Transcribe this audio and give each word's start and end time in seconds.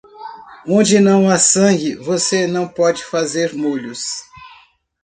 Onde 0.67 0.99
não 0.99 1.29
há 1.29 1.37
sangue, 1.37 1.93
você 1.95 2.47
não 2.47 2.67
pode 2.67 3.05
fazer 3.05 3.53
molhos. 3.53 4.01